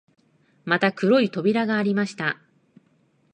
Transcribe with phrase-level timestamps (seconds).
[0.65, 2.39] また黒い扉がありました